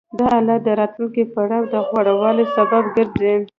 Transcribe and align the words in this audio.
دا 0.17 0.25
حالت 0.33 0.59
د 0.65 0.69
راتلونکي 0.79 1.23
پړاو 1.33 1.63
د 1.73 1.75
غوره 1.87 2.13
والي 2.21 2.45
سبب 2.55 2.83
ګرځي 2.95 3.33